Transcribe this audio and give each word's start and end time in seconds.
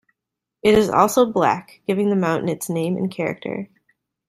It 0.63 0.75
is 0.75 0.89
also 0.89 1.31
black, 1.31 1.83
giving 1.85 2.09
the 2.09 2.15
mountain 2.15 2.49
its 2.49 2.69
name 2.71 2.97
and 2.97 3.11
character. 3.11 3.69